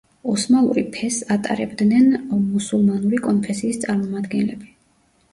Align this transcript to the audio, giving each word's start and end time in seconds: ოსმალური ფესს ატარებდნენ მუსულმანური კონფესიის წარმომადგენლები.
ოსმალური 0.31 0.83
ფესს 0.93 1.25
ატარებდნენ 1.35 2.07
მუსულმანური 2.45 3.19
კონფესიის 3.27 3.77
წარმომადგენლები. 3.85 4.73